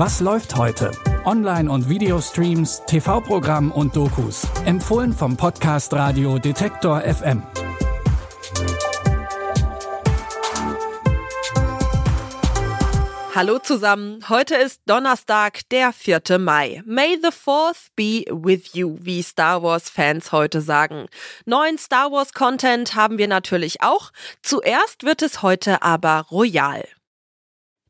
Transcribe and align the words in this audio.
Was 0.00 0.20
läuft 0.20 0.54
heute? 0.54 0.92
Online- 1.24 1.68
und 1.68 1.88
Videostreams, 1.88 2.82
TV-Programm 2.86 3.72
und 3.72 3.96
Dokus. 3.96 4.46
Empfohlen 4.64 5.12
vom 5.12 5.36
Podcast 5.36 5.92
Radio 5.92 6.38
Detektor 6.38 7.00
FM. 7.00 7.42
Hallo 13.34 13.58
zusammen. 13.58 14.22
Heute 14.28 14.54
ist 14.54 14.82
Donnerstag, 14.86 15.68
der 15.72 15.92
4. 15.92 16.38
Mai. 16.38 16.80
May 16.86 17.18
the 17.20 17.30
4th 17.30 17.88
be 17.96 18.24
with 18.30 18.74
you, 18.74 18.98
wie 19.00 19.20
Star 19.24 19.64
Wars 19.64 19.90
Fans 19.90 20.30
heute 20.30 20.60
sagen. 20.60 21.06
Neuen 21.44 21.76
Star 21.76 22.12
Wars 22.12 22.32
Content 22.32 22.94
haben 22.94 23.18
wir 23.18 23.26
natürlich 23.26 23.82
auch. 23.82 24.12
Zuerst 24.42 25.02
wird 25.02 25.22
es 25.22 25.42
heute 25.42 25.82
aber 25.82 26.26
royal. 26.30 26.84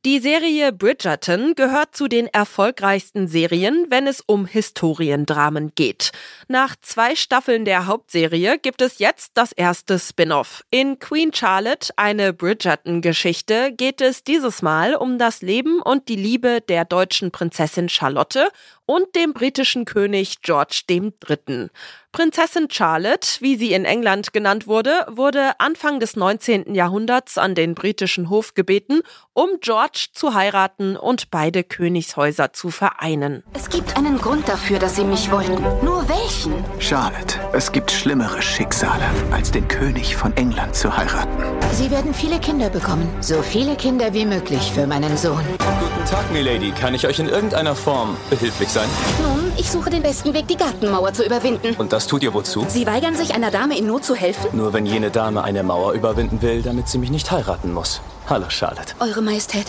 Die 0.09 0.21
Serie 0.21 0.73
Bridgerton 0.73 1.55
gehört 1.55 1.95
zu 1.95 2.09
den 2.09 2.29
erfolgreichsten 2.29 3.29
Serien, 3.29 3.89
wenn 3.91 4.07
es 4.07 4.23
um 4.25 4.47
Historiendramen 4.47 5.73
geht. 5.75 6.13
Nach 6.49 6.77
zwei 6.81 7.15
Staffeln 7.15 7.67
der 7.67 7.85
Hauptserie 7.85 8.59
gibt 8.59 8.81
es 8.81 9.01
jetzt 9.01 9.33
das 9.35 9.53
erste 9.53 9.99
Spin-off. 9.99 10.65
In 10.71 10.99
Queen 10.99 11.35
Charlotte, 11.35 11.93
eine 11.97 12.33
Bridgerton-Geschichte, 12.33 13.71
geht 13.73 14.01
es 14.01 14.25
dieses 14.25 14.63
Mal 14.63 14.95
um 14.95 15.19
das 15.19 15.43
Leben 15.43 15.83
und 15.83 16.09
die 16.09 16.17
Liebe 16.17 16.63
der 16.63 16.87
deutschen 16.87 17.31
Prinzessin 17.31 17.91
Charlotte 17.91 18.49
und 18.89 19.15
dem 19.15 19.35
britischen 19.35 19.85
König 19.85 20.41
George 20.41 20.81
III. 20.89 21.69
Prinzessin 22.11 22.69
Charlotte, 22.71 23.29
wie 23.41 23.57
sie 23.57 23.73
in 23.75 23.85
England 23.85 24.33
genannt 24.33 24.67
wurde, 24.67 25.07
wurde 25.11 25.61
Anfang 25.61 26.01
des 26.01 26.17
19. 26.17 26.75
Jahrhunderts 26.75 27.37
an 27.37 27.55
den 27.55 27.75
britischen 27.75 28.31
Hof 28.31 28.55
gebeten, 28.55 29.03
um 29.35 29.51
George 29.61 30.07
zu 30.15 30.33
heiraten 30.33 30.97
und 30.97 31.31
beide 31.31 31.65
Königshäuser 31.65 32.55
zu 32.55 32.71
vereinen. 32.71 33.45
Es 33.53 33.69
gibt 33.69 33.95
einen 33.99 34.17
Grund 34.17 34.49
dafür, 34.49 34.79
dass 34.79 34.97
sie 34.97 35.05
mich 35.05 35.31
wollten. 35.31 35.63
Nur 35.85 36.09
welchen? 36.09 36.65
Charlotte, 36.81 37.39
es 37.53 37.71
gibt 37.71 37.91
schlimmere 37.91 38.41
Schicksale, 38.41 39.05
als 39.31 39.51
den 39.51 39.69
König 39.69 40.17
von 40.17 40.35
England 40.39 40.75
zu 40.75 40.97
heiraten. 40.97 41.29
Sie 41.73 41.91
werden 41.91 42.15
viele 42.15 42.41
Kinder 42.41 42.71
bekommen. 42.71 43.07
So 43.21 43.43
viele 43.43 43.77
Kinder 43.77 44.15
wie 44.15 44.25
möglich 44.25 44.73
für 44.73 44.87
meinen 44.87 45.15
Sohn. 45.19 45.45
Guten 45.59 46.05
Tag, 46.11 46.33
Milady. 46.33 46.73
Kann 46.73 46.95
ich 46.95 47.07
euch 47.07 47.19
in 47.19 47.29
irgendeiner 47.29 47.77
Form 47.77 48.17
behilflich 48.31 48.71
sein? 48.71 48.78
Nun, 49.23 49.53
ich 49.57 49.71
suche 49.71 49.91
den 49.91 50.03
besten 50.03 50.33
Weg, 50.35 50.47
die 50.47 50.57
Gartenmauer 50.57 51.13
zu 51.13 51.25
überwinden. 51.25 51.75
Und 51.79 51.93
das 51.93 52.07
tut 52.07 52.23
ihr 52.23 52.33
wozu? 52.35 52.65
Sie 52.69 52.87
weigern 52.87 53.17
sich, 53.17 53.35
einer 53.35 53.51
Dame 53.51 53.77
in 53.77 53.87
Not 53.87 54.05
zu 54.05 54.15
helfen? 54.15 54.57
Nur 54.57 54.73
wenn 54.73 54.87
jene 54.87 55.11
Dame 55.11 55.43
eine 55.43 55.63
Mauer 55.63 55.93
überwinden 55.95 56.43
will, 56.43 56.63
damit 56.63 56.89
sie 56.89 56.99
mich 56.99 57.11
nicht 57.11 57.31
heiraten 57.31 57.73
muss. 57.73 58.01
Hallo, 58.29 58.49
Charlotte. 58.51 58.95
Eure 59.01 59.23
Majestät. 59.23 59.67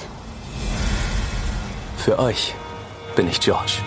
Für 1.97 2.19
euch 2.19 2.53
bin 3.15 3.27
ich 3.27 3.39
George. 3.39 3.79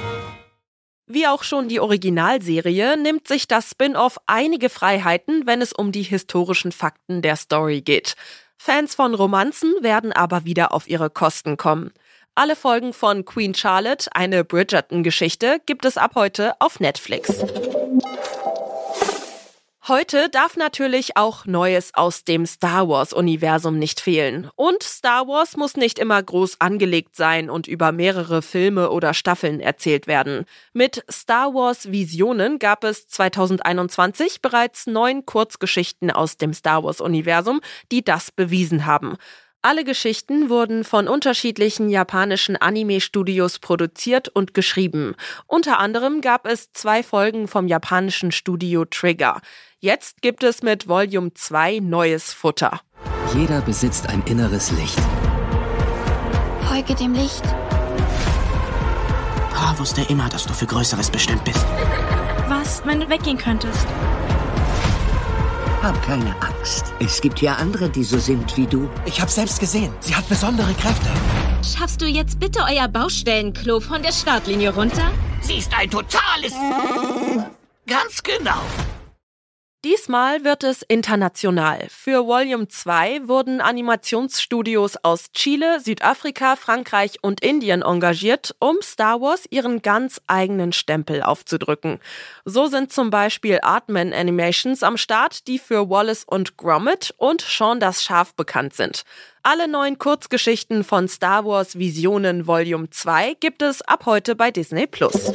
Wie 1.06 1.26
auch 1.26 1.42
schon 1.42 1.68
die 1.68 1.80
Originalserie 1.80 2.96
nimmt 2.96 3.28
sich 3.28 3.46
das 3.46 3.70
Spin-off 3.70 4.18
einige 4.26 4.70
Freiheiten, 4.70 5.46
wenn 5.46 5.60
es 5.60 5.72
um 5.72 5.92
die 5.92 6.02
historischen 6.02 6.72
Fakten 6.72 7.22
der 7.22 7.36
Story 7.36 7.80
geht. 7.80 8.14
Fans 8.56 8.94
von 8.94 9.14
Romanzen 9.14 9.74
werden 9.80 10.12
aber 10.12 10.44
wieder 10.44 10.72
auf 10.72 10.88
ihre 10.88 11.10
Kosten 11.10 11.56
kommen. 11.56 11.92
Alle 12.34 12.56
Folgen 12.56 12.94
von 12.94 13.26
Queen 13.26 13.54
Charlotte, 13.54 14.08
eine 14.14 14.42
Bridgerton-Geschichte, 14.42 15.60
gibt 15.66 15.84
es 15.84 15.98
ab 15.98 16.12
heute 16.14 16.54
auf 16.60 16.80
Netflix. 16.80 17.44
Heute 19.86 20.30
darf 20.30 20.56
natürlich 20.56 21.18
auch 21.18 21.44
Neues 21.44 21.92
aus 21.92 22.24
dem 22.24 22.46
Star 22.46 22.88
Wars-Universum 22.88 23.78
nicht 23.78 24.00
fehlen. 24.00 24.48
Und 24.56 24.82
Star 24.82 25.28
Wars 25.28 25.58
muss 25.58 25.76
nicht 25.76 25.98
immer 25.98 26.22
groß 26.22 26.58
angelegt 26.58 27.16
sein 27.16 27.50
und 27.50 27.68
über 27.68 27.92
mehrere 27.92 28.40
Filme 28.40 28.90
oder 28.90 29.12
Staffeln 29.12 29.60
erzählt 29.60 30.06
werden. 30.06 30.46
Mit 30.72 31.04
Star 31.10 31.52
Wars 31.52 31.92
Visionen 31.92 32.58
gab 32.58 32.84
es 32.84 33.08
2021 33.08 34.40
bereits 34.40 34.86
neun 34.86 35.26
Kurzgeschichten 35.26 36.10
aus 36.10 36.38
dem 36.38 36.54
Star 36.54 36.82
Wars-Universum, 36.82 37.60
die 37.90 38.02
das 38.02 38.30
bewiesen 38.30 38.86
haben. 38.86 39.18
Alle 39.64 39.84
Geschichten 39.84 40.50
wurden 40.50 40.82
von 40.82 41.06
unterschiedlichen 41.06 41.88
japanischen 41.88 42.56
Anime-Studios 42.56 43.60
produziert 43.60 44.28
und 44.28 44.54
geschrieben. 44.54 45.14
Unter 45.46 45.78
anderem 45.78 46.20
gab 46.20 46.46
es 46.46 46.72
zwei 46.72 47.04
Folgen 47.04 47.46
vom 47.46 47.68
japanischen 47.68 48.32
Studio 48.32 48.84
Trigger. 48.84 49.40
Jetzt 49.78 50.20
gibt 50.20 50.42
es 50.42 50.64
mit 50.64 50.88
Volume 50.88 51.32
2 51.34 51.78
neues 51.78 52.32
Futter. 52.32 52.80
Jeder 53.36 53.60
besitzt 53.60 54.08
ein 54.08 54.24
inneres 54.26 54.72
Licht. 54.72 54.98
Folge 56.66 56.96
dem 56.96 57.14
Licht. 57.14 57.44
Pa 59.54 59.78
wusste 59.78 60.02
immer, 60.08 60.28
dass 60.28 60.44
du 60.44 60.54
für 60.54 60.66
Größeres 60.66 61.08
bestimmt 61.08 61.44
bist. 61.44 61.64
Was, 62.48 62.84
wenn 62.84 62.98
du 62.98 63.08
weggehen 63.08 63.38
könntest? 63.38 63.86
Hab 65.82 66.00
keine 66.00 66.32
Angst. 66.40 66.92
Es 67.00 67.20
gibt 67.20 67.40
ja 67.40 67.54
andere, 67.56 67.90
die 67.90 68.04
so 68.04 68.16
sind 68.16 68.56
wie 68.56 68.66
du. 68.66 68.88
Ich 69.04 69.20
hab 69.20 69.28
selbst 69.28 69.58
gesehen. 69.58 69.92
Sie 69.98 70.14
hat 70.14 70.28
besondere 70.28 70.72
Kräfte. 70.74 71.08
Schaffst 71.60 72.00
du 72.00 72.06
jetzt 72.06 72.38
bitte 72.38 72.60
euer 72.60 72.86
Baustellenklo 72.86 73.80
von 73.80 74.00
der 74.00 74.12
Startlinie 74.12 74.72
runter? 74.72 75.10
Sie 75.40 75.58
ist 75.58 75.72
ein 75.76 75.90
totales... 75.90 76.52
Ganz 77.84 78.22
genau. 78.22 78.60
Diesmal 79.84 80.44
wird 80.44 80.62
es 80.62 80.82
international. 80.82 81.88
Für 81.90 82.24
Volume 82.24 82.68
2 82.68 83.26
wurden 83.26 83.60
Animationsstudios 83.60 84.96
aus 85.02 85.32
Chile, 85.32 85.80
Südafrika, 85.80 86.54
Frankreich 86.54 87.18
und 87.20 87.40
Indien 87.40 87.82
engagiert, 87.82 88.54
um 88.60 88.76
Star 88.80 89.20
Wars 89.20 89.42
ihren 89.50 89.82
ganz 89.82 90.20
eigenen 90.28 90.72
Stempel 90.72 91.20
aufzudrücken. 91.20 91.98
So 92.44 92.68
sind 92.68 92.92
zum 92.92 93.10
Beispiel 93.10 93.58
Artman 93.60 94.12
Animations 94.12 94.84
am 94.84 94.96
Start, 94.96 95.48
die 95.48 95.58
für 95.58 95.90
Wallace 95.90 96.22
und 96.22 96.56
Gromit 96.56 97.12
und 97.16 97.40
Sean 97.40 97.80
das 97.80 98.04
Schaf 98.04 98.34
bekannt 98.34 98.74
sind. 98.74 99.02
Alle 99.42 99.66
neuen 99.66 99.98
Kurzgeschichten 99.98 100.84
von 100.84 101.08
Star 101.08 101.44
Wars 101.44 101.76
Visionen 101.76 102.46
Volume 102.46 102.88
2 102.88 103.34
gibt 103.40 103.62
es 103.62 103.82
ab 103.82 104.06
heute 104.06 104.36
bei 104.36 104.52
Disney 104.52 104.86
Plus. 104.86 105.32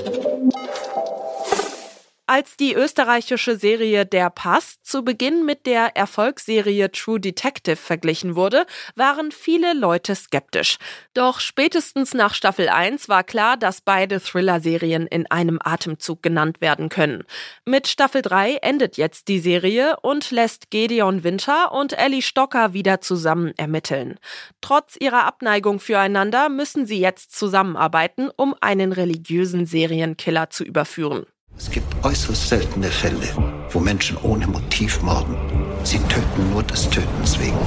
Als 2.30 2.58
die 2.58 2.74
österreichische 2.74 3.56
Serie 3.56 4.06
Der 4.06 4.30
Pass 4.30 4.82
zu 4.84 5.02
Beginn 5.02 5.46
mit 5.46 5.66
der 5.66 5.96
Erfolgsserie 5.96 6.92
True 6.92 7.22
Detective 7.22 7.78
verglichen 7.78 8.36
wurde, 8.36 8.66
waren 8.96 9.32
viele 9.32 9.74
Leute 9.74 10.14
skeptisch. 10.14 10.78
Doch 11.14 11.40
spätestens 11.40 12.14
nach 12.14 12.34
Staffel 12.34 12.68
1 12.68 13.08
war 13.08 13.24
klar, 13.24 13.56
dass 13.56 13.80
beide 13.80 14.20
Thriller-Serien 14.20 15.08
in 15.08 15.26
einem 15.32 15.58
Atemzug 15.64 16.22
genannt 16.22 16.60
werden 16.60 16.90
können. 16.90 17.24
Mit 17.64 17.88
Staffel 17.88 18.22
3 18.24 18.56
endet 18.56 18.98
jetzt 18.98 19.30
die 19.30 19.40
Serie 19.40 19.96
und 20.02 20.30
lässt 20.32 20.70
Gedeon 20.70 21.24
Winter 21.24 21.72
und 21.72 21.98
Ellie 21.98 22.22
Stocker 22.22 22.74
wieder 22.74 23.00
zusammen 23.00 23.54
ermitteln. 23.56 24.20
Trotz 24.60 24.98
ihrer 25.00 25.24
Abneigung 25.24 25.80
füreinander 25.80 26.50
müssen 26.50 26.88
sie 26.88 27.00
jetzt 27.00 27.38
zusammenarbeiten, 27.38 28.30
um 28.36 28.54
einen 28.60 28.92
religiösen 28.92 29.66
Serienkiller 29.66 30.50
zu 30.50 30.66
überführen. 30.66 31.26
Es 31.60 31.72
gibt 31.72 32.06
äußerst 32.06 32.50
seltene 32.50 32.88
Fälle, 32.88 33.28
wo 33.72 33.80
Menschen 33.80 34.16
ohne 34.18 34.46
Motiv 34.46 35.02
morden. 35.02 35.36
Sie 35.84 35.98
töten 35.98 36.52
nur 36.52 36.62
des 36.62 36.88
Tötens 36.90 37.40
wegen. 37.40 37.58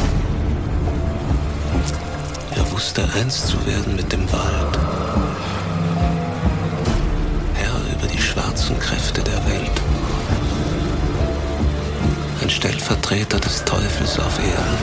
Er 2.55 2.71
wusste 2.71 3.03
eins 3.15 3.47
zu 3.47 3.67
werden 3.67 3.97
mit 3.97 4.13
dem 4.13 4.31
Wald. 4.33 4.79
Herr 7.55 7.97
über 7.97 8.07
die 8.07 8.23
schwarzen 8.23 8.79
Kräfte 8.79 9.23
der 9.23 9.45
Welt. 9.47 9.81
Ein 12.43 12.51
Stellvertreter 12.51 13.41
des 13.41 13.65
Teufels 13.65 14.19
auf 14.21 14.39
Erden. 14.39 14.79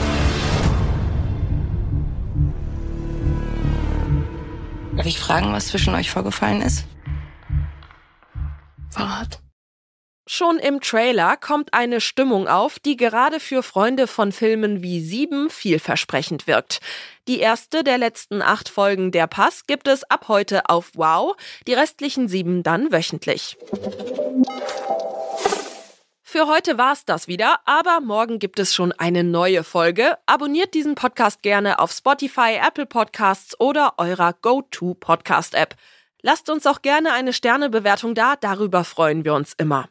Darf 4.96 5.06
ich 5.06 5.18
fragen, 5.18 5.52
was 5.52 5.68
zwischen 5.68 5.94
euch 5.94 6.10
vorgefallen 6.10 6.60
ist? 6.60 6.84
Schon 10.38 10.60
im 10.60 10.80
Trailer 10.80 11.36
kommt 11.36 11.74
eine 11.74 12.00
Stimmung 12.00 12.46
auf, 12.46 12.78
die 12.78 12.96
gerade 12.96 13.40
für 13.40 13.64
Freunde 13.64 14.06
von 14.06 14.30
Filmen 14.30 14.84
wie 14.84 15.00
Sieben 15.00 15.50
vielversprechend 15.50 16.46
wirkt. 16.46 16.78
Die 17.26 17.40
erste 17.40 17.82
der 17.82 17.98
letzten 17.98 18.40
acht 18.40 18.68
Folgen 18.68 19.10
Der 19.10 19.26
Pass 19.26 19.66
gibt 19.66 19.88
es 19.88 20.04
ab 20.04 20.28
heute 20.28 20.68
auf 20.68 20.92
Wow, 20.94 21.34
die 21.66 21.74
restlichen 21.74 22.28
sieben 22.28 22.62
dann 22.62 22.92
wöchentlich. 22.92 23.56
Für 26.22 26.46
heute 26.46 26.78
war's 26.78 27.04
das 27.04 27.26
wieder, 27.26 27.58
aber 27.64 27.98
morgen 28.00 28.38
gibt 28.38 28.60
es 28.60 28.72
schon 28.72 28.92
eine 28.92 29.24
neue 29.24 29.64
Folge. 29.64 30.18
Abonniert 30.26 30.72
diesen 30.72 30.94
Podcast 30.94 31.42
gerne 31.42 31.80
auf 31.80 31.90
Spotify, 31.90 32.60
Apple 32.64 32.86
Podcasts 32.86 33.58
oder 33.58 33.94
eurer 33.96 34.34
Go-To-Podcast-App. 34.40 35.74
Lasst 36.22 36.48
uns 36.48 36.64
auch 36.64 36.80
gerne 36.82 37.12
eine 37.12 37.32
Sternebewertung 37.32 38.14
da, 38.14 38.36
darüber 38.36 38.84
freuen 38.84 39.24
wir 39.24 39.34
uns 39.34 39.52
immer. 39.54 39.88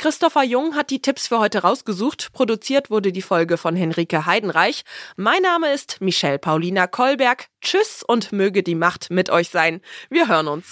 Christopher 0.00 0.44
Jung 0.44 0.76
hat 0.76 0.88
die 0.88 1.02
Tipps 1.02 1.28
für 1.28 1.40
heute 1.40 1.60
rausgesucht. 1.60 2.30
Produziert 2.32 2.88
wurde 2.88 3.12
die 3.12 3.20
Folge 3.20 3.58
von 3.58 3.76
Henrike 3.76 4.24
Heidenreich. 4.24 4.84
Mein 5.16 5.42
Name 5.42 5.70
ist 5.74 6.00
Michelle 6.00 6.38
Paulina 6.38 6.86
Kolberg. 6.86 7.48
Tschüss 7.60 8.02
und 8.02 8.32
möge 8.32 8.62
die 8.62 8.74
Macht 8.74 9.10
mit 9.10 9.28
euch 9.28 9.50
sein. 9.50 9.82
Wir 10.08 10.26
hören 10.26 10.48
uns. 10.48 10.68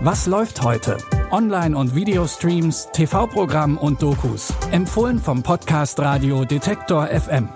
Was 0.00 0.26
läuft 0.26 0.62
heute? 0.62 0.98
Online- 1.30 1.78
und 1.78 1.94
Videostreams, 1.94 2.88
TV-Programm 2.92 3.78
und 3.78 4.02
Dokus. 4.02 4.52
Empfohlen 4.72 5.20
vom 5.20 5.44
Podcast 5.44 6.00
Radio 6.00 6.44
Detektor 6.44 7.06
FM. 7.06 7.48